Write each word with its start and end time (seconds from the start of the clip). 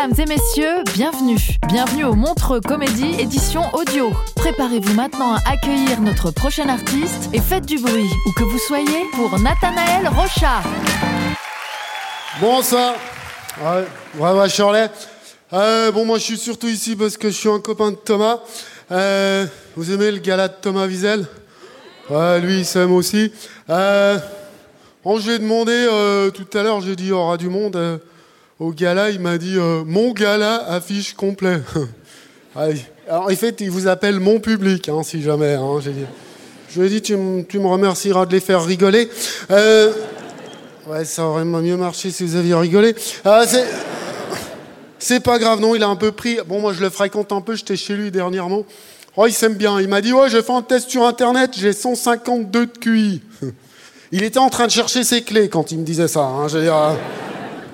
Mesdames 0.00 0.20
et 0.20 0.26
messieurs, 0.30 0.84
bienvenue. 0.94 1.36
Bienvenue 1.68 2.04
au 2.04 2.14
Montreux 2.14 2.60
Comédie 2.62 3.16
édition 3.18 3.64
audio. 3.74 4.10
Préparez-vous 4.34 4.94
maintenant 4.94 5.34
à 5.34 5.50
accueillir 5.50 6.00
notre 6.00 6.30
prochain 6.30 6.70
artiste 6.70 7.28
et 7.34 7.40
faites 7.40 7.66
du 7.66 7.78
bruit, 7.78 8.08
où 8.24 8.32
que 8.32 8.44
vous 8.44 8.58
soyez, 8.58 9.04
pour 9.12 9.38
Nathanaël 9.38 10.08
Rocha. 10.08 10.62
Bonsoir. 12.40 12.94
Ouais, 13.60 13.84
ouais, 14.18 14.70
ouais. 14.70 14.90
Euh, 15.52 15.92
bon, 15.92 16.06
moi, 16.06 16.16
je 16.16 16.24
suis 16.24 16.38
surtout 16.38 16.68
ici 16.68 16.96
parce 16.96 17.18
que 17.18 17.28
je 17.28 17.36
suis 17.36 17.50
un 17.50 17.60
copain 17.60 17.90
de 17.90 17.96
Thomas. 17.96 18.38
Euh, 18.90 19.44
vous 19.76 19.92
aimez 19.92 20.10
le 20.12 20.18
gala 20.18 20.48
de 20.48 20.54
Thomas 20.62 20.86
Wiesel? 20.86 21.26
Lui, 22.08 22.60
il 22.60 22.64
s'aime 22.64 22.92
aussi. 22.92 23.30
Euh, 23.68 24.18
bon, 25.04 25.18
je 25.18 25.28
lui 25.28 25.34
ai 25.34 25.38
demandé 25.38 25.86
tout 26.32 26.56
à 26.56 26.62
l'heure, 26.62 26.80
j'ai 26.80 26.96
dit, 26.96 27.04
il 27.04 27.10
y 27.10 27.12
aura 27.12 27.36
du 27.36 27.50
monde. 27.50 28.00
Au 28.60 28.72
gala, 28.72 29.10
il 29.10 29.20
m'a 29.20 29.38
dit, 29.38 29.56
euh, 29.56 29.82
mon 29.86 30.12
gala 30.12 30.56
affiche 30.68 31.14
complet. 31.14 31.60
Alors, 32.54 33.28
en 33.30 33.34
fait, 33.34 33.60
il 33.60 33.70
vous 33.70 33.88
appelle 33.88 34.20
mon 34.20 34.38
public, 34.38 34.88
hein, 34.88 35.02
si 35.02 35.22
jamais. 35.22 35.54
Hein. 35.54 35.80
Je 36.68 36.80
lui 36.80 36.86
ai 36.86 36.90
dit, 36.90 37.02
tu, 37.02 37.16
me- 37.16 37.66
remercieras 37.66 38.26
de 38.26 38.32
les 38.32 38.40
faire 38.40 38.64
rigoler. 38.64 39.08
Euh, 39.50 39.92
Ouais, 40.86 41.04
ça 41.04 41.24
aurait 41.24 41.44
mieux 41.44 41.76
marché 41.76 42.10
si 42.10 42.24
vous 42.24 42.34
aviez 42.34 42.54
rigolé. 42.54 42.96
Ah, 43.24 43.44
c'est... 44.98 45.20
pas 45.20 45.38
grave, 45.38 45.60
non, 45.60 45.76
il 45.76 45.82
a 45.84 45.88
un 45.88 45.94
peu 45.94 46.10
pris. 46.10 46.38
Bon, 46.48 46.58
moi, 46.58 46.72
je 46.72 46.80
le 46.80 46.90
fréquente 46.90 47.30
un 47.30 47.40
peu, 47.40 47.54
j'étais 47.54 47.76
chez 47.76 47.94
lui 47.94 48.10
dernièrement. 48.10 48.64
Oh, 49.16 49.26
il 49.26 49.32
s'aime 49.32 49.54
bien. 49.54 49.80
Il 49.80 49.86
m'a 49.88 50.00
dit, 50.00 50.12
ouais, 50.12 50.28
j'ai 50.28 50.42
fait 50.42 50.52
un 50.52 50.62
test 50.62 50.90
sur 50.90 51.04
Internet, 51.06 51.52
j'ai 51.56 51.72
152 51.72 52.66
de 52.66 52.70
QI. 52.78 53.22
Il 54.12 54.24
était 54.24 54.38
en 54.40 54.48
train 54.48 54.66
de 54.66 54.72
chercher 54.72 55.04
ses 55.04 55.22
clés 55.22 55.48
quand 55.48 55.70
il 55.70 55.78
me 55.78 55.84
disait 55.84 56.08
ça. 56.08 56.22
Hein, 56.22 56.48
je 56.48 56.58
veux 56.58 56.64
dire, 56.64 56.74
euh, 56.74 56.94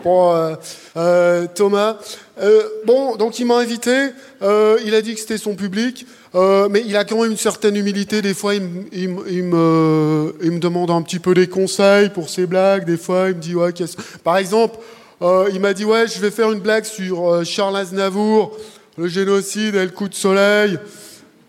euh, 0.09 0.57
euh, 0.97 1.47
Thomas. 1.55 1.97
Euh, 2.41 2.63
bon, 2.85 3.17
donc 3.17 3.39
il 3.39 3.47
m'a 3.47 3.57
invité. 3.59 4.11
il 4.43 4.95
a 4.95 5.03
dit 5.03 5.15
que 5.15 5.21
c'était 5.21 5.39
son 5.39 5.55
public. 5.55 6.07
mais 6.35 6.83
il 6.87 6.97
a 6.97 7.05
quand 7.05 7.21
même 7.21 7.31
une 7.33 7.37
certaine 7.37 7.77
humilité. 7.77 8.23
Des 8.23 8.35
fois, 8.35 8.55
il, 8.55 8.63
me- 8.63 10.59
demande 10.61 10.91
un 10.91 11.03
petit 11.03 11.19
peu 11.19 11.35
des 11.35 11.49
conseils 11.49 12.11
pour 12.11 12.29
ses 12.29 12.47
blagues. 12.47 12.85
Des 12.85 12.97
fois, 12.97 13.29
il 13.29 13.37
me 13.37 13.41
dit, 13.41 13.55
ouais, 13.55 13.73
qu'est-ce... 13.73 13.97
Par 14.23 14.37
exemple, 14.37 14.79
il 15.21 15.61
m'a 15.61 15.73
dit, 15.73 15.85
ouais, 15.85 16.07
je 16.07 16.21
vais 16.21 16.31
faire 16.31 16.53
une 16.53 16.61
blague 16.61 16.85
sur 16.85 17.45
Charles 17.45 17.77
Aznavour, 17.77 18.57
le 18.99 19.09
génocide 19.09 19.75
et 19.75 19.85
le 19.85 19.91
coup 19.91 20.09
de 20.09 20.15
soleil. 20.15 20.79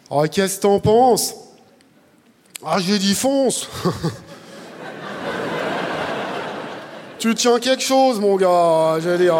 Ah, 0.10 0.28
qu'est-ce 0.28 0.58
que 0.58 0.62
t'en 0.62 0.80
penses? 0.80 1.36
Ah, 2.66 2.78
j'ai 2.80 2.98
dit, 2.98 3.14
fonce 3.14 3.68
Tu 7.20 7.34
tiens 7.34 7.60
quelque 7.60 7.84
chose, 7.84 8.20
mon 8.20 8.36
gars, 8.36 8.98
veux 9.00 9.18
dire. 9.18 9.36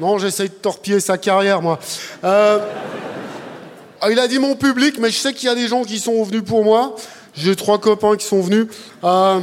Non, 0.00 0.18
j'essaye 0.18 0.48
de 0.48 0.54
torpiller 0.54 1.00
sa 1.00 1.18
carrière, 1.18 1.60
moi. 1.60 1.78
Euh, 2.24 2.58
il 4.10 4.18
a 4.18 4.26
dit 4.26 4.38
mon 4.38 4.56
public, 4.56 4.96
mais 4.98 5.10
je 5.10 5.18
sais 5.18 5.32
qu'il 5.32 5.48
y 5.48 5.52
a 5.52 5.54
des 5.54 5.68
gens 5.68 5.84
qui 5.84 5.98
sont 5.98 6.22
venus 6.22 6.42
pour 6.42 6.64
moi. 6.64 6.96
J'ai 7.34 7.54
trois 7.54 7.78
copains 7.78 8.16
qui 8.16 8.26
sont 8.26 8.40
venus. 8.40 8.66
Euh, 9.04 9.40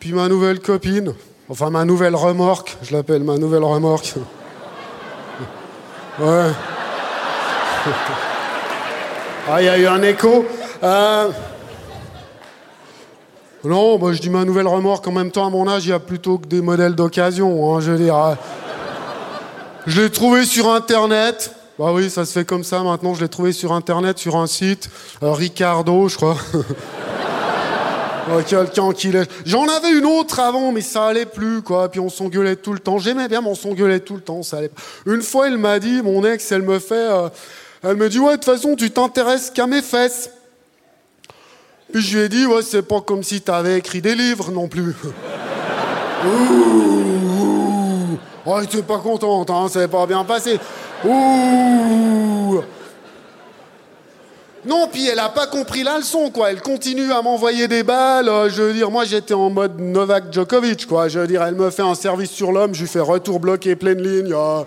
puis 0.00 0.12
ma 0.12 0.28
nouvelle 0.28 0.60
copine. 0.60 1.14
Enfin, 1.48 1.70
ma 1.70 1.84
nouvelle 1.84 2.16
remorque. 2.16 2.76
Je 2.82 2.94
l'appelle 2.94 3.22
ma 3.22 3.36
nouvelle 3.36 3.64
remorque. 3.64 4.14
Ouais. 6.18 6.50
Ah, 9.46 9.60
il 9.60 9.66
y 9.66 9.68
a 9.68 9.76
eu 9.76 9.86
un 9.86 10.00
écho. 10.00 10.46
Euh, 10.82 11.28
non, 13.64 13.98
moi 13.98 14.12
je 14.12 14.20
dis 14.20 14.30
ma 14.30 14.44
nouvelle 14.44 14.66
remorque. 14.66 15.06
En 15.08 15.12
même 15.12 15.30
temps, 15.30 15.46
à 15.46 15.50
mon 15.50 15.66
âge, 15.68 15.86
il 15.86 15.90
y 15.90 15.92
a 15.92 15.98
plutôt 16.00 16.38
que 16.38 16.46
des 16.46 16.60
modèles 16.60 16.94
d'occasion. 16.94 17.74
hein, 17.76 17.80
je 17.80 17.92
veux 17.92 17.98
dire. 17.98 18.16
euh, 18.16 18.34
Je 19.86 20.02
l'ai 20.02 20.10
trouvé 20.10 20.44
sur 20.44 20.68
Internet. 20.72 21.52
Bah 21.78 21.86
oui, 21.92 22.08
ça 22.08 22.24
se 22.24 22.32
fait 22.32 22.44
comme 22.44 22.62
ça 22.64 22.82
maintenant. 22.82 23.14
Je 23.14 23.22
l'ai 23.22 23.28
trouvé 23.28 23.52
sur 23.52 23.72
Internet, 23.72 24.18
sur 24.18 24.36
un 24.36 24.46
site. 24.46 24.88
euh, 25.22 25.32
Ricardo, 25.32 26.08
je 26.08 26.16
crois. 26.16 26.36
Quelqu'un 28.46 28.92
qui 28.92 29.10
l'a- 29.12 29.24
J'en 29.44 29.68
avais 29.68 29.90
une 29.92 30.06
autre 30.06 30.40
avant, 30.40 30.72
mais 30.72 30.80
ça 30.80 31.06
allait 31.06 31.26
plus, 31.26 31.60
quoi. 31.60 31.90
Puis 31.90 32.00
on 32.00 32.08
s'engueulait 32.08 32.56
tout 32.56 32.72
le 32.72 32.78
temps. 32.78 32.98
J'aimais 32.98 33.28
bien, 33.28 33.42
mais 33.42 33.48
on 33.48 33.54
s'engueulait 33.54 34.00
tout 34.00 34.14
le 34.14 34.22
temps. 34.22 34.42
Ça 34.42 34.58
allait. 34.58 34.70
Une 35.06 35.20
fois, 35.20 35.46
elle 35.48 35.58
m'a 35.58 35.78
dit, 35.78 36.00
mon 36.02 36.24
ex, 36.24 36.50
elle 36.52 36.62
me 36.62 36.78
fait, 36.78 36.94
euh, 36.94 37.28
elle 37.82 37.96
me 37.96 38.08
dit, 38.08 38.18
ouais, 38.18 38.32
de 38.38 38.42
toute 38.42 38.44
façon, 38.46 38.76
tu 38.76 38.90
t'intéresses 38.90 39.50
qu'à 39.50 39.66
mes 39.66 39.82
fesses. 39.82 40.30
Puis 41.94 42.02
je 42.02 42.18
lui 42.18 42.24
ai 42.24 42.28
dit, 42.28 42.44
ouais, 42.44 42.62
c'est 42.62 42.82
pas 42.82 43.00
comme 43.00 43.22
si 43.22 43.40
t'avais 43.40 43.78
écrit 43.78 44.02
des 44.02 44.16
livres 44.16 44.50
non 44.50 44.66
plus. 44.66 44.96
Ouh, 46.26 48.18
oh, 48.44 48.60
était 48.60 48.82
pas 48.82 48.98
contente, 48.98 49.48
hein, 49.48 49.68
ça 49.68 49.78
n'est 49.78 49.86
pas 49.86 50.04
bien 50.04 50.24
passé. 50.24 50.58
Ouh. 51.04 52.62
Non, 54.66 54.88
puis 54.90 55.06
elle 55.06 55.20
a 55.20 55.28
pas 55.28 55.46
compris 55.46 55.84
la 55.84 55.98
leçon, 55.98 56.30
quoi. 56.30 56.50
Elle 56.50 56.62
continue 56.62 57.12
à 57.12 57.22
m'envoyer 57.22 57.68
des 57.68 57.84
balles. 57.84 58.28
euh, 58.28 58.50
je 58.50 58.60
veux 58.60 58.72
dire, 58.72 58.90
moi, 58.90 59.04
j'étais 59.04 59.34
en 59.34 59.50
mode 59.50 59.78
Novak 59.78 60.32
Djokovic, 60.32 60.86
quoi. 60.88 61.06
Je 61.06 61.20
veux 61.20 61.28
dire, 61.28 61.44
elle 61.44 61.54
me 61.54 61.70
fait 61.70 61.82
un 61.82 61.94
service 61.94 62.32
sur 62.32 62.50
l'homme, 62.50 62.74
je 62.74 62.80
lui 62.80 62.88
fais 62.88 62.98
retour 62.98 63.38
bloqué, 63.38 63.76
pleine 63.76 64.02
ligne. 64.02 64.32
euh. 64.32 64.64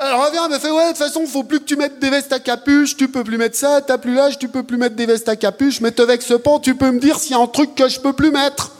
Elle 0.00 0.14
revient, 0.14 0.38
elle 0.44 0.52
me 0.52 0.58
fait, 0.60 0.70
ouais, 0.70 0.84
de 0.84 0.88
toute 0.90 0.98
façon, 0.98 1.26
faut 1.26 1.42
plus 1.42 1.58
que 1.58 1.64
tu 1.64 1.74
mettes 1.74 1.98
des 1.98 2.08
vestes 2.08 2.32
à 2.32 2.38
capuche, 2.38 2.96
tu 2.96 3.08
peux 3.08 3.24
plus 3.24 3.36
mettre 3.36 3.56
ça, 3.56 3.80
t'as 3.80 3.98
plus 3.98 4.14
l'âge, 4.14 4.38
tu 4.38 4.46
peux 4.46 4.62
plus 4.62 4.76
mettre 4.76 4.94
des 4.94 5.06
vestes 5.06 5.28
à 5.28 5.34
capuche, 5.34 5.80
mais 5.80 5.90
te 5.90 6.02
vexe 6.02 6.32
pas, 6.42 6.60
tu 6.60 6.76
peux 6.76 6.92
me 6.92 7.00
dire 7.00 7.18
s'il 7.18 7.32
y 7.32 7.34
a 7.34 7.42
un 7.42 7.48
truc 7.48 7.74
que 7.74 7.88
je 7.88 7.98
peux 7.98 8.12
plus 8.12 8.30
mettre. 8.30 8.70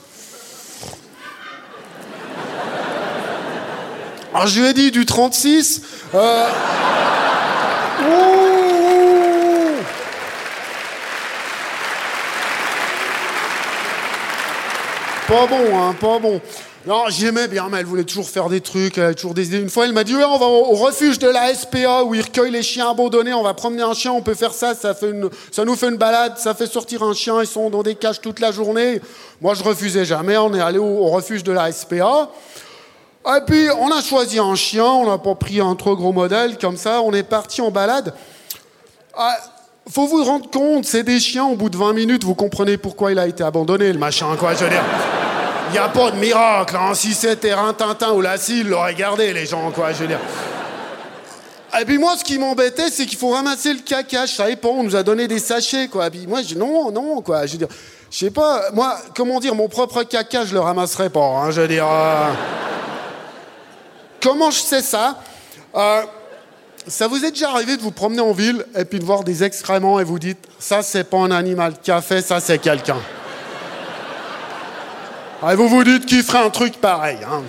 Alors 4.33 4.47
je 4.47 4.61
lui 4.61 4.69
ai 4.69 4.73
dit 4.73 4.93
du 4.93 5.06
36. 5.06 5.83
Euh... 6.15 6.49
Pas 15.26 15.47
bon, 15.47 15.79
hein, 15.79 15.94
pas 16.00 16.19
bon. 16.21 16.41
Non, 16.88 17.05
j'aimais 17.11 17.49
bien, 17.49 17.69
mais 17.70 17.81
elle 17.81 17.85
voulait 17.85 18.05
toujours 18.05 18.31
faire 18.31 18.49
des 18.49 18.62
trucs, 18.62 18.96
elle 18.96 19.05
avait 19.05 19.14
toujours 19.14 19.35
des 19.35 19.49
idées. 19.49 19.61
Une 19.61 19.69
fois, 19.69 19.85
elle 19.85 19.93
m'a 19.93 20.05
dit, 20.05 20.17
ouais, 20.17 20.25
on 20.25 20.38
va 20.38 20.46
au 20.46 20.73
refuge 20.73 21.19
de 21.19 21.29
la 21.29 21.55
SPA 21.55 22.02
où 22.02 22.14
ils 22.14 22.23
recueillent 22.23 22.50
les 22.50 22.62
chiens 22.62 22.88
abandonnés, 22.88 23.35
on 23.35 23.43
va 23.43 23.52
promener 23.52 23.82
un 23.82 23.93
chien, 23.93 24.11
on 24.11 24.23
peut 24.23 24.32
faire 24.32 24.55
ça, 24.55 24.75
ça, 24.75 24.94
nous 25.02 25.76
fait 25.76 25.88
une 25.90 25.99
balade, 25.99 26.38
ça 26.38 26.55
fait 26.55 26.67
sortir 26.67 27.02
un 27.02 27.12
chien, 27.12 27.43
ils 27.43 27.46
sont 27.46 27.69
dans 27.69 27.82
des 27.82 27.94
cages 27.94 28.23
toute 28.23 28.40
la 28.40 28.52
journée. 28.52 29.02
Moi, 29.43 29.52
je 29.52 29.62
refusais 29.62 30.06
jamais, 30.06 30.38
on 30.38 30.55
est 30.55 30.62
allé 30.62 30.79
au, 30.79 30.87
au 30.87 31.08
refuge 31.08 31.44
de 31.44 31.52
la 31.52 31.70
SPA. 31.70 32.31
Et 33.37 33.40
puis, 33.46 33.69
on 33.79 33.93
a 33.93 34.00
choisi 34.00 34.38
un 34.38 34.55
chien, 34.55 34.87
on 34.87 35.11
n'a 35.11 35.19
pas 35.19 35.35
pris 35.35 35.61
un 35.61 35.75
trop 35.75 35.94
gros 35.94 36.12
modèle, 36.12 36.56
comme 36.56 36.79
ça, 36.79 37.02
on 37.02 37.12
est 37.12 37.23
parti 37.23 37.61
en 37.61 37.70
balade. 37.70 38.14
Ah, 39.14 39.37
faut 39.90 40.06
vous 40.06 40.25
rendre 40.25 40.49
compte, 40.49 40.87
c'est 40.87 41.02
des 41.02 41.20
chiens, 41.20 41.44
au 41.44 41.55
bout 41.55 41.69
de 41.69 41.76
20 41.76 41.93
minutes, 41.93 42.25
vous 42.25 42.35
comprenez 42.35 42.79
pourquoi 42.79 43.12
il 43.12 43.19
a 43.19 43.26
été 43.26 43.44
abandonné, 43.44 43.93
le 43.93 43.99
machin, 43.99 44.35
quoi, 44.38 44.55
je 44.55 44.64
veux 44.64 44.70
dire. 44.70 44.85
Il 45.69 45.73
n'y 45.73 45.79
a 45.79 45.88
pas 45.88 46.11
de 46.11 46.17
miracle, 46.17 46.76
hein. 46.76 46.94
Si 46.94 47.12
c'était 47.15 47.50
un 47.53 47.73
Tintin 47.73 48.12
ou 48.12 48.20
la 48.20 48.37
scie, 48.38 48.61
ils 48.61 48.69
l'auraient 48.69 48.94
gardé, 48.94 49.32
les 49.32 49.47
gens, 49.47 49.70
quoi, 49.70 49.93
je 49.93 49.99
veux 49.99 50.06
dire. 50.06 50.20
Et 51.81 51.85
puis 51.85 51.99
moi, 51.99 52.17
ce 52.17 52.25
qui 52.25 52.38
m'embêtait, 52.38 52.88
c'est 52.91 53.05
qu'il 53.05 53.19
faut 53.19 53.31
ramasser 53.31 53.75
le 53.75 53.81
caca. 53.81 54.25
Je 54.25 54.32
savais 54.32 54.56
pas, 54.56 54.69
on 54.69 54.82
nous 54.82 54.97
a 54.97 55.03
donné 55.03 55.29
des 55.29 55.38
sachets, 55.38 55.88
quoi. 55.88 56.06
Et 56.06 56.11
puis 56.11 56.26
moi, 56.26 56.41
je 56.41 56.47
dis 56.49 56.56
non, 56.56 56.91
non, 56.91 57.20
quoi. 57.20 57.44
Je 57.44 57.53
veux 57.53 57.59
dire, 57.59 57.69
Je 58.11 58.19
sais 58.19 58.31
pas, 58.31 58.70
moi, 58.73 58.97
comment 59.15 59.38
dire, 59.38 59.55
mon 59.55 59.69
propre 59.69 60.03
caca, 60.05 60.47
je 60.47 60.55
le 60.55 60.61
ramasserai 60.61 61.11
pas, 61.11 61.20
hein, 61.26 61.50
je 61.50 61.61
veux 61.61 61.69
dire. 61.69 61.87
euh. 61.87 62.31
Comment 64.23 64.50
je 64.50 64.59
sais 64.61 64.81
ça? 64.82 65.19
Euh, 65.76 66.03
Ça 66.87 67.06
vous 67.06 67.23
est 67.23 67.31
déjà 67.31 67.50
arrivé 67.50 67.76
de 67.76 67.82
vous 67.82 67.91
promener 67.91 68.21
en 68.23 68.32
ville 68.32 68.64
et 68.75 68.87
puis 68.87 68.99
de 68.99 69.05
voir 69.05 69.23
des 69.23 69.44
excréments 69.44 70.00
et 70.00 70.05
vous 70.05 70.19
dites, 70.19 70.38
ça, 70.59 70.82
c'est 70.82 71.05
pas 71.05 71.19
un 71.19 71.31
animal 71.31 71.75
qui 71.82 71.91
a 71.91 72.00
fait, 72.00 72.23
ça, 72.23 72.41
c'est 72.41 72.59
quelqu'un. 72.59 72.97
Et 75.46 75.55
vous 75.55 75.69
vous 75.69 75.85
dites 75.85 76.06
qu'il 76.06 76.23
ferait 76.23 76.44
un 76.44 76.50
truc 76.50 76.81
pareil. 76.81 77.19
Hein. 77.25 77.43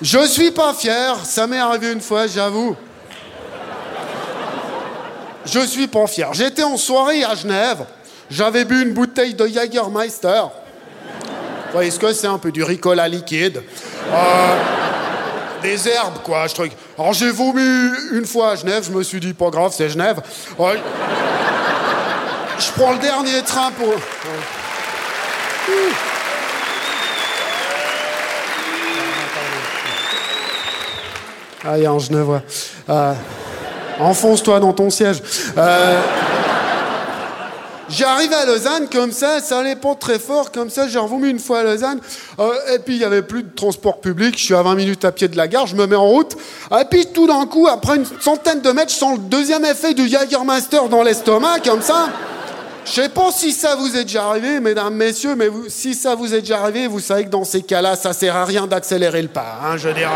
Je 0.00 0.26
suis 0.26 0.50
pas 0.50 0.72
fier, 0.72 1.16
ça 1.24 1.46
m'est 1.46 1.58
arrivé 1.58 1.92
une 1.92 2.00
fois, 2.00 2.26
j'avoue. 2.26 2.74
Je 5.44 5.60
suis 5.60 5.86
pas 5.86 6.06
fier. 6.06 6.32
J'étais 6.32 6.62
en 6.62 6.76
soirée 6.76 7.24
à 7.24 7.34
Genève, 7.34 7.84
j'avais 8.30 8.64
bu 8.64 8.82
une 8.82 8.94
bouteille 8.94 9.34
de 9.34 9.46
Jägermeister. 9.46 10.44
Vous 11.20 11.72
voyez 11.72 11.90
ce 11.90 11.98
que 11.98 12.12
c'est 12.12 12.26
un 12.26 12.38
peu 12.38 12.50
du 12.50 12.62
Ricola 12.62 13.06
liquide. 13.06 13.62
Euh, 14.12 14.56
des 15.62 15.88
herbes, 15.88 16.18
quoi, 16.24 16.46
je 16.46 16.54
truc. 16.54 16.72
Alors 16.98 17.12
j'ai 17.12 17.30
vomi 17.30 17.62
une 18.12 18.26
fois 18.26 18.52
à 18.52 18.56
Genève, 18.56 18.84
je 18.84 18.90
me 18.90 19.02
suis 19.02 19.20
dit, 19.20 19.34
pas 19.34 19.50
grave, 19.50 19.72
c'est 19.76 19.88
Genève. 19.88 20.20
Ouais. 20.58 20.80
Je 22.58 22.80
prends 22.80 22.92
le 22.92 22.98
dernier 22.98 23.42
train 23.42 23.70
pour. 23.72 23.92
Ah, 23.94 24.61
il 31.76 31.82
y 31.82 31.86
a 31.86 31.90
un 31.90 31.98
Genevois. 31.98 32.42
Euh, 32.88 33.14
Enfonce-toi 34.00 34.58
dans 34.60 34.72
ton 34.72 34.90
siège. 34.90 35.22
Euh, 35.56 36.00
J'arrive 37.88 38.32
à 38.32 38.46
Lausanne 38.46 38.88
comme 38.90 39.12
ça, 39.12 39.40
ça 39.40 39.58
allait 39.58 39.76
pas 39.76 39.94
très 39.94 40.18
fort, 40.18 40.50
comme 40.50 40.70
ça, 40.70 40.88
j'ai 40.88 40.98
revomi 40.98 41.28
une 41.28 41.38
fois 41.38 41.58
à 41.58 41.62
Lausanne, 41.62 42.00
euh, 42.38 42.74
et 42.74 42.78
puis 42.78 42.94
il 42.94 43.00
y 43.02 43.04
avait 43.04 43.20
plus 43.20 43.42
de 43.42 43.50
transport 43.54 44.00
public, 44.00 44.38
je 44.38 44.44
suis 44.44 44.54
à 44.54 44.62
20 44.62 44.76
minutes 44.76 45.04
à 45.04 45.12
pied 45.12 45.28
de 45.28 45.36
la 45.36 45.46
gare, 45.46 45.66
je 45.66 45.76
me 45.76 45.86
mets 45.86 45.96
en 45.96 46.08
route, 46.08 46.34
et 46.70 46.84
puis 46.90 47.04
tout 47.12 47.26
d'un 47.26 47.44
coup, 47.44 47.68
après 47.68 47.96
une 47.96 48.06
centaine 48.18 48.62
de 48.62 48.70
mètres, 48.70 48.90
je 48.90 48.96
sens 48.96 49.18
le 49.18 49.24
deuxième 49.24 49.66
effet 49.66 49.92
du 49.92 50.08
Jagermeister 50.08 50.88
dans 50.90 51.02
l'estomac, 51.02 51.58
comme 51.62 51.82
ça. 51.82 52.08
Je 52.84 52.90
sais 52.90 53.08
pas 53.08 53.30
si 53.30 53.52
ça 53.52 53.76
vous 53.76 53.96
est 53.96 54.02
déjà 54.04 54.24
arrivé, 54.26 54.58
mesdames, 54.60 54.94
messieurs, 54.94 55.34
mais 55.36 55.48
si 55.68 55.94
ça 55.94 56.14
vous 56.14 56.34
est 56.34 56.40
déjà 56.40 56.60
arrivé, 56.60 56.88
vous 56.88 57.00
savez 57.00 57.24
que 57.24 57.30
dans 57.30 57.44
ces 57.44 57.62
cas-là, 57.62 57.94
ça 57.96 58.12
sert 58.12 58.34
à 58.36 58.44
rien 58.44 58.66
d'accélérer 58.66 59.22
le 59.22 59.28
pas, 59.28 59.58
hein, 59.64 59.76
je 59.76 59.88
dirais. 59.90 60.10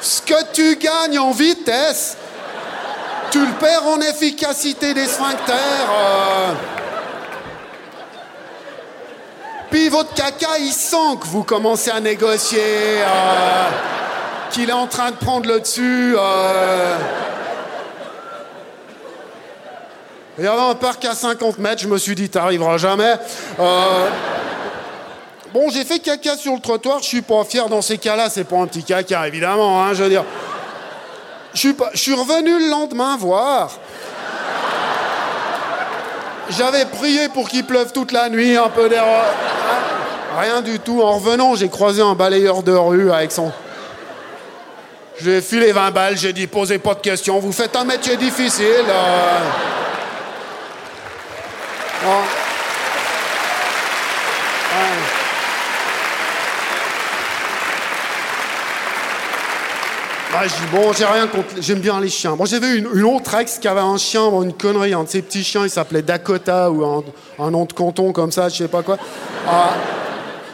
Ce 0.00 0.20
que 0.20 0.34
tu 0.52 0.76
gagnes 0.76 1.18
en 1.18 1.30
vitesse, 1.32 2.16
tu 3.30 3.40
le 3.40 3.52
perds 3.58 3.86
en 3.86 4.00
efficacité 4.00 4.92
des 4.94 5.06
sphincters. 5.06 5.56
euh. 5.90 6.52
Puis 9.70 9.88
votre 9.88 10.12
caca, 10.14 10.58
il 10.60 10.72
sent 10.72 11.16
que 11.20 11.26
vous 11.26 11.42
commencez 11.42 11.90
à 11.90 12.00
négocier, 12.00 12.60
euh, 12.60 13.68
qu'il 14.50 14.68
est 14.68 14.72
en 14.74 14.86
train 14.86 15.10
de 15.10 15.16
prendre 15.16 15.48
le 15.48 15.58
dessus. 15.58 16.14
euh. 16.16 16.96
Il 20.38 20.44
y 20.44 20.48
avait 20.48 20.60
un 20.60 20.74
parc 20.74 21.04
à 21.06 21.14
50 21.14 21.58
mètres, 21.58 21.80
je 21.82 21.88
me 21.88 21.96
suis 21.98 22.14
dit, 22.14 22.28
t'arriveras 22.28 22.78
jamais. 22.78 23.14
Euh, 23.60 24.08
Bon, 25.54 25.70
j'ai 25.70 25.84
fait 25.84 26.00
caca 26.00 26.36
sur 26.36 26.52
le 26.52 26.60
trottoir, 26.60 26.98
je 26.98 27.06
suis 27.06 27.22
pas 27.22 27.42
fier 27.44 27.66
dans 27.70 27.80
ces 27.80 27.96
cas-là, 27.96 28.28
c'est 28.28 28.44
pas 28.44 28.56
un 28.56 28.66
petit 28.66 28.82
caca, 28.82 29.26
évidemment, 29.26 29.82
hein, 29.82 29.94
je 29.94 30.02
veux 30.02 30.10
dire. 30.10 30.24
Je 31.54 31.72
suis, 31.94 32.12
revenu 32.12 32.58
le 32.58 32.68
lendemain 32.70 33.16
voir. 33.16 33.70
J'avais 36.50 36.84
prié 36.84 37.30
pour 37.30 37.48
qu'il 37.48 37.64
pleuve 37.64 37.92
toute 37.92 38.12
la 38.12 38.28
nuit, 38.28 38.54
un 38.56 38.68
peu 38.68 38.90
d'air. 38.90 39.04
hein, 39.04 40.40
Rien 40.40 40.60
du 40.60 40.78
tout. 40.78 41.00
En 41.00 41.14
revenant, 41.18 41.54
j'ai 41.54 41.70
croisé 41.70 42.02
un 42.02 42.14
balayeur 42.14 42.62
de 42.62 42.72
rue 42.72 43.10
avec 43.10 43.32
son. 43.32 43.50
J'ai 45.22 45.40
filé 45.40 45.72
20 45.72 45.90
balles, 45.92 46.18
j'ai 46.18 46.34
dit 46.34 46.46
posez 46.46 46.78
pas 46.78 46.92
de 46.92 47.00
questions, 47.00 47.38
vous 47.38 47.52
faites 47.52 47.74
un 47.76 47.84
métier 47.84 48.18
difficile. 48.18 48.66
euh. 48.86 49.38
Bon. 52.04 52.10
Ouais. 52.10 52.26
Ah, 60.38 60.42
je 60.46 60.48
dis, 60.48 60.66
bon, 60.70 60.92
j'ai 60.92 61.06
rien 61.06 61.26
contre. 61.28 61.46
J'aime 61.60 61.78
bien 61.78 61.98
les 61.98 62.10
chiens. 62.10 62.36
Bon, 62.36 62.44
j'avais 62.44 62.76
une, 62.76 62.88
une 62.94 63.04
autre 63.04 63.34
ex 63.34 63.58
qui 63.58 63.68
avait 63.68 63.80
un 63.80 63.96
chien, 63.96 64.28
bon, 64.28 64.42
une 64.42 64.52
connerie, 64.52 64.92
un 64.92 65.04
de 65.04 65.08
ses 65.08 65.22
petits 65.22 65.42
chiens, 65.42 65.64
il 65.64 65.70
s'appelait 65.70 66.02
Dakota 66.02 66.70
ou 66.70 66.84
un, 66.84 67.02
un 67.38 67.50
nom 67.50 67.64
de 67.64 67.72
canton 67.72 68.12
comme 68.12 68.30
ça, 68.30 68.50
je 68.50 68.56
sais 68.56 68.68
pas 68.68 68.82
quoi. 68.82 68.98
Ah, 69.48 69.70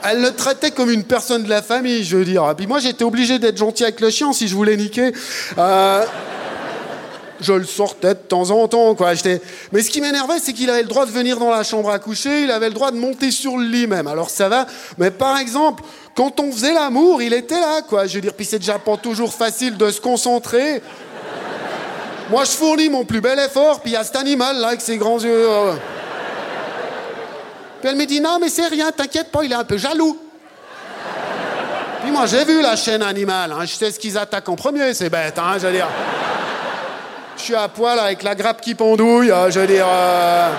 elle 0.05 0.23
le 0.23 0.31
traitait 0.35 0.71
comme 0.71 0.91
une 0.91 1.03
personne 1.03 1.43
de 1.43 1.49
la 1.49 1.63
famille, 1.63 2.05
je 2.05 2.17
veux 2.17 2.25
dire. 2.25 2.55
Puis 2.57 2.69
moi, 2.69 2.79
j'étais 2.79 3.03
obligé 3.05 3.41
d'être 3.41 3.57
gentil 3.57 3.83
avec 3.83 4.01
le 4.01 4.11
chien 4.11 4.33
si 4.33 4.47
je 4.47 4.55
voulais 4.55 4.77
niquer. 4.77 5.13
Euh, 5.59 6.05
je 7.43 7.53
le 7.53 7.65
sortais 7.65 8.15
de 8.15 8.21
temps 8.21 8.51
en 8.51 8.69
temps, 8.69 8.95
quoi. 8.95 9.13
Mais 9.73 9.83
ce 9.83 9.91
qui 9.91 10.01
m'énervait, 10.01 10.39
c'est 10.39 10.53
qu'il 10.53 10.71
avait 10.71 10.83
le 10.83 10.89
droit 10.89 11.07
de 11.07 11.11
venir 11.11 11.39
dans 11.39 11.51
la 11.51 11.63
chambre 11.63 11.91
à 11.91 11.99
coucher, 11.99 12.43
il 12.43 12.51
avait 12.51 12.69
le 12.69 12.75
droit 12.75 12.91
de 12.91 12.97
monter 12.97 13.31
sur 13.31 13.57
le 13.57 13.65
lit 13.65 13.87
même. 13.87 14.07
Alors 14.07 14.31
ça 14.31 14.49
va, 14.49 14.67
mais 14.99 15.11
par 15.11 15.39
exemple, 15.39 15.83
quand 16.15 16.41
on 16.41 16.53
faisait 16.53 16.75
l'amour, 16.75 17.23
il 17.23 17.33
était 17.33 17.61
là, 17.61 17.83
quoi. 17.83 18.07
Je 18.07 18.15
veux 18.15 18.21
dire, 18.21 18.35
puis 18.35 18.45
c'est 18.45 18.59
déjà 18.59 18.79
pas 18.79 18.97
toujours 18.97 19.33
facile 19.33 19.77
de 19.77 19.91
se 19.91 20.01
concentrer. 20.01 20.83
Moi, 22.31 22.45
je 22.45 22.51
fournis 22.51 22.89
mon 22.89 23.05
plus 23.05 23.21
bel 23.21 23.39
effort, 23.39 23.81
puis 23.81 23.91
il 23.91 23.95
y 23.95 23.97
a 23.97 24.05
cet 24.05 24.17
animal 24.17 24.59
là 24.59 24.69
avec 24.69 24.81
ses 24.81 24.97
grands 24.97 25.19
yeux. 25.19 25.49
euh. 25.49 25.73
Puis 27.81 27.91
elle 27.91 27.97
me 27.97 28.07
dit 28.07 28.21
non, 28.21 28.39
mais 28.41 28.49
c'est 28.49 28.69
rien, 28.69 28.91
t'inquiète 28.93 29.31
pas, 29.31 29.43
il 29.43 29.53
est 29.53 29.57
un 29.57 29.65
peu 29.65 29.77
jaloux. 29.77 30.19
Puis 32.03 32.11
moi, 32.11 32.27
j'ai 32.27 32.45
vu 32.45 32.61
la 32.63 32.75
chaîne 32.77 33.03
animale, 33.03 33.53
hein, 33.53 33.65
je 33.65 33.75
sais 33.75 33.91
ce 33.91 33.99
qu'ils 33.99 34.19
attaquent 34.19 34.49
en 34.49 34.57
premier, 34.57 34.95
c'est 34.95 35.11
bête, 35.11 35.39
hein, 35.39 35.55
je 35.59 35.67
veux 35.67 35.73
dire. 35.73 35.89
Je 37.37 37.43
suis 37.43 37.55
à 37.55 37.69
poil 37.69 37.99
avec 37.99 38.23
la 38.23 38.35
grappe 38.35 38.61
qui 38.61 38.75
pendouille, 38.75 39.31
euh, 39.31 39.51
je 39.51 39.61
veux 39.61 39.67
dire. 39.67 39.87
euh. 39.89 40.51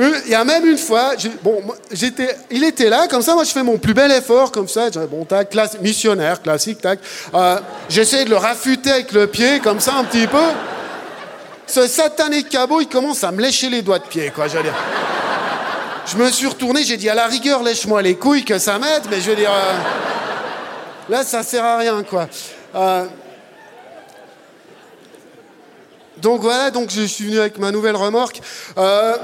Euh, 0.00 0.20
Il 0.26 0.30
y 0.32 0.34
a 0.34 0.44
même 0.44 0.66
une 0.66 0.78
fois, 0.78 1.12
bon, 1.42 1.62
j'étais, 1.92 2.36
il 2.50 2.64
était 2.64 2.88
là, 2.88 3.06
comme 3.08 3.22
ça, 3.22 3.34
moi 3.34 3.44
je 3.44 3.50
fais 3.52 3.62
mon 3.62 3.78
plus 3.78 3.94
bel 3.94 4.10
effort, 4.10 4.50
comme 4.50 4.66
ça, 4.68 4.90
je- 4.92 4.98
bon, 5.00 5.24
tac, 5.24 5.50
classe, 5.50 5.78
missionnaire, 5.80 6.42
classique, 6.42 6.80
tac. 6.80 6.98
Euh, 7.34 7.58
J'essaie 7.88 8.24
de 8.24 8.30
le 8.30 8.36
rafuter 8.36 8.90
avec 8.90 9.12
le 9.12 9.26
pied, 9.28 9.60
comme 9.60 9.78
ça, 9.80 9.94
un 9.98 10.04
petit 10.04 10.26
peu. 10.26 10.38
Ce 11.66 11.86
satané 11.86 12.42
cabot, 12.42 12.80
il 12.80 12.88
commence 12.88 13.22
à 13.24 13.30
me 13.30 13.40
lécher 13.40 13.70
les 13.70 13.82
doigts 13.82 14.00
de 14.00 14.04
pied, 14.04 14.32
quoi, 14.34 14.48
je 14.48 14.56
veux 14.56 14.62
dire. 14.64 14.74
Je 16.06 16.16
me 16.16 16.28
suis 16.30 16.46
retourné, 16.48 16.82
j'ai 16.82 16.96
dit, 16.96 17.08
à 17.08 17.14
la 17.14 17.26
rigueur, 17.26 17.62
lèche-moi 17.62 18.02
les 18.02 18.16
couilles, 18.16 18.44
que 18.44 18.58
ça 18.58 18.78
m'aide, 18.78 19.02
mais 19.10 19.20
je 19.20 19.30
veux 19.30 19.36
dire. 19.36 19.50
euh, 19.52 19.72
Là, 21.08 21.22
ça 21.22 21.42
sert 21.42 21.64
à 21.64 21.76
rien, 21.78 22.02
quoi. 22.02 22.26
Euh, 22.74 23.06
Donc 26.20 26.40
voilà, 26.40 26.70
donc 26.70 26.90
je 26.90 27.02
suis 27.02 27.24
venu 27.26 27.38
avec 27.38 27.58
ma 27.58 27.70
nouvelle 27.70 27.96
remorque. 27.96 28.40
Euh, 28.78 29.16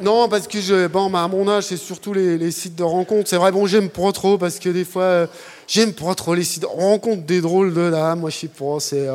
Non, 0.00 0.28
parce 0.28 0.46
que 0.46 0.60
je, 0.60 0.86
bon, 0.86 1.10
bah, 1.10 1.24
à 1.24 1.28
mon 1.28 1.48
âge, 1.48 1.64
c'est 1.64 1.76
surtout 1.76 2.12
les, 2.12 2.50
sites 2.52 2.76
de 2.76 2.84
rencontres. 2.84 3.28
C'est 3.28 3.36
vrai, 3.36 3.50
bon, 3.50 3.66
j'aime 3.66 3.88
pas 3.88 4.12
trop 4.12 4.38
parce 4.38 4.60
que 4.60 4.68
des 4.68 4.84
fois, 4.84 5.02
euh, 5.02 5.26
j'aime 5.66 5.92
pas 5.92 6.14
trop 6.14 6.34
les 6.34 6.44
sites. 6.44 6.64
On 6.76 6.90
rencontre 6.90 7.22
des 7.22 7.40
drôles 7.40 7.74
de 7.74 7.90
dames, 7.90 8.20
moi, 8.20 8.30
je 8.30 8.36
sais 8.36 8.48
pas, 8.48 8.78
c'est. 8.78 9.08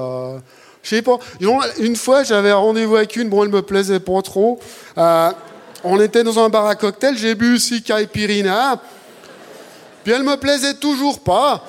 Je 0.82 0.89
sais 0.89 1.01
pas. 1.01 1.18
Une 1.80 1.96
fois, 1.96 2.24
j'avais 2.24 2.50
un 2.50 2.58
rendez-vous 2.58 2.98
avec 2.98 3.15
une, 3.15 3.30
bon, 3.30 3.44
elle 3.44 3.50
me 3.50 3.62
plaisait 3.62 4.01
pas 4.01 4.22
trop. 4.22 4.60
On 5.86 6.00
était 6.01 6.24
dans 6.24 6.39
un 6.39 6.50
bar 6.50 6.65
à 6.65 6.75
cocktail, 6.75 7.18
j'ai 7.18 7.36
bu 7.36 7.56
aussi 7.56 7.82
Caipirinha. 7.82 8.82
Puis 10.03 10.12
elle 10.12 10.24
me 10.24 10.36
plaisait 10.36 10.74
toujours 10.74 11.20
pas. 11.20 11.63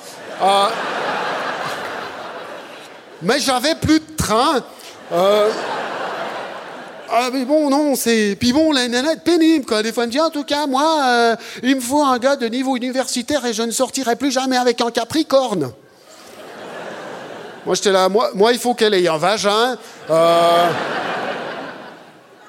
Mais 3.21 3.39
j'avais 3.39 3.75
plus 3.75 3.99
de 3.99 4.15
train. 4.17 4.61
Euh, 5.11 5.49
ah 7.11 7.29
mais 7.31 7.45
bon 7.45 7.69
non 7.69 7.95
c'est 7.95 8.35
puis 8.39 8.51
bon 8.51 8.71
la 8.71 8.87
nana 8.87 9.13
est 9.13 9.23
pénible 9.23 9.63
quoi 9.65 9.83
des 9.83 9.93
fois 9.93 10.03
elle 10.03 10.09
me 10.09 10.11
dit 10.11 10.19
en 10.19 10.31
tout 10.31 10.43
cas 10.43 10.65
moi 10.65 11.01
euh, 11.05 11.35
il 11.61 11.75
me 11.75 11.79
faut 11.79 12.03
un 12.03 12.17
gars 12.17 12.35
de 12.35 12.47
niveau 12.47 12.75
universitaire 12.75 13.45
et 13.45 13.53
je 13.53 13.61
ne 13.61 13.69
sortirai 13.69 14.15
plus 14.15 14.31
jamais 14.31 14.57
avec 14.57 14.81
un 14.81 14.89
capricorne 14.89 15.71
moi 17.65 17.75
j'étais 17.75 17.91
là 17.91 18.09
moi, 18.09 18.31
moi 18.33 18.51
il 18.53 18.59
faut 18.59 18.73
qu'elle 18.73 18.95
ait 18.95 19.07
un 19.07 19.17
vagin 19.17 19.77
Euh, 20.09 20.69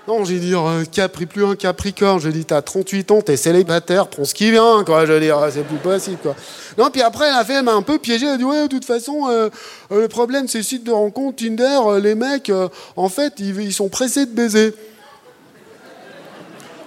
non 0.08 0.24
j'ai 0.24 0.38
dit 0.38 0.54
euh, 0.54 0.84
capri 0.84 1.26
plus 1.26 1.44
un 1.44 1.56
capricorne. 1.56 2.20
J'ai 2.20 2.30
dit 2.30 2.44
t'as 2.44 2.62
38 2.62 3.10
ans 3.10 3.22
t'es 3.22 3.36
célibataire 3.36 4.06
prends 4.06 4.24
ce 4.24 4.34
qui 4.34 4.50
vient 4.50 4.84
quoi. 4.84 5.04
Je 5.04 5.12
veux 5.12 5.20
dire 5.20 5.38
c'est 5.52 5.64
plus 5.64 5.78
possible 5.78 6.18
quoi. 6.22 6.36
Non 6.78 6.90
puis 6.90 7.02
après 7.02 7.26
elle 7.26 7.34
a 7.34 7.44
fait 7.44 7.54
elle 7.54 7.64
m'a 7.64 7.74
un 7.74 7.82
peu 7.82 7.98
piégé. 7.98 8.26
Elle 8.26 8.34
a 8.34 8.36
dit 8.36 8.44
ouais 8.44 8.62
de 8.62 8.68
toute 8.68 8.84
façon 8.84 9.28
euh, 9.28 9.48
euh, 9.90 10.02
le 10.02 10.08
problème 10.08 10.46
ces 10.46 10.62
sites 10.62 10.84
de 10.84 10.92
rencontres 10.92 11.44
Tinder 11.44 11.78
euh, 11.86 12.00
les 12.00 12.14
mecs 12.14 12.52
en 12.96 13.08
fait 13.08 13.34
ils, 13.38 13.72
sont 13.72 13.88
pressés 13.88 14.26
de 14.26 14.32
baiser. 14.32 14.74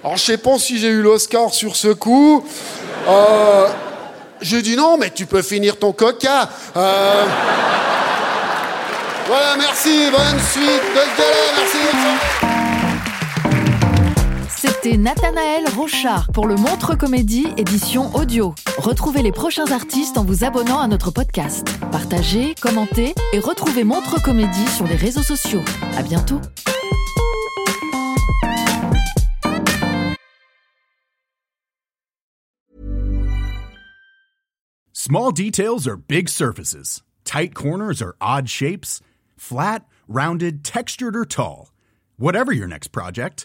Alors 0.02 0.16
je 0.16 0.22
sais 0.22 0.38
pas 0.38 0.58
si 0.58 0.78
j'ai 0.78 0.88
eu 0.88 1.02
l'Oscar 1.02 1.52
sur 1.52 1.76
ce 1.76 1.88
coup. 1.88 2.42
Euh, 3.06 3.66
j'ai 4.40 4.62
dit 4.62 4.76
non 4.76 4.96
mais 4.96 5.10
tu 5.10 5.26
peux 5.26 5.42
finir 5.42 5.76
ton 5.76 5.92
coca. 5.92 6.48
Voilà, 9.26 9.54
merci, 9.56 10.10
bonne 10.10 10.40
suite 10.40 10.82
de 10.92 11.16
gala, 11.16 11.52
merci. 11.56 11.78
C'était 14.82 14.96
Nathanaël 14.96 15.64
Rochard 15.76 16.32
pour 16.32 16.46
le 16.46 16.54
Montre 16.54 16.94
Comédie 16.94 17.46
édition 17.58 18.14
audio. 18.14 18.54
Retrouvez 18.78 19.20
les 19.20 19.32
prochains 19.32 19.70
artistes 19.72 20.16
en 20.16 20.24
vous 20.24 20.42
abonnant 20.42 20.80
à 20.80 20.88
notre 20.88 21.10
podcast. 21.10 21.68
Partagez, 21.92 22.54
commentez 22.62 23.14
et 23.34 23.40
retrouvez 23.40 23.84
Montre 23.84 24.22
Comédie 24.22 24.66
sur 24.68 24.86
les 24.86 24.94
réseaux 24.94 25.22
sociaux. 25.22 25.60
À 25.98 26.02
bientôt. 26.02 26.40
Small 34.94 35.32
details 35.32 35.86
are 35.86 35.98
big 35.98 36.30
surfaces. 36.30 37.02
Tight 37.24 37.54
corners 37.54 38.00
are 38.00 38.14
odd 38.22 38.48
shapes. 38.48 39.02
Flat, 39.36 39.80
rounded, 40.08 40.64
textured, 40.64 41.14
or 41.14 41.26
tall. 41.26 41.68
Whatever 42.18 42.52
your 42.52 42.68
next 42.68 42.92
project, 42.92 43.44